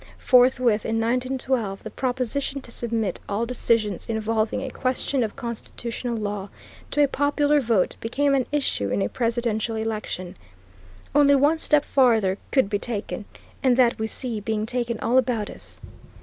[0.17, 6.49] Forthwith, in 1912, the proposition to submit all decisions involving a question of constitutional law
[6.89, 10.35] to a popular vote became an issue in a presidential election.
[11.13, 13.25] Only one step farther could be taken,
[13.61, 15.79] and that we see being taken all about us.